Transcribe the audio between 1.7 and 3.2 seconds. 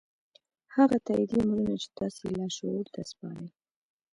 چې تاسې یې لاشعور ته